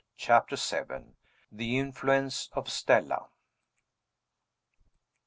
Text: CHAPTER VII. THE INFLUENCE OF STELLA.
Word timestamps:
CHAPTER 0.17 0.55
VII. 0.55 1.13
THE 1.51 1.77
INFLUENCE 1.77 2.49
OF 2.53 2.67
STELLA. 2.71 3.27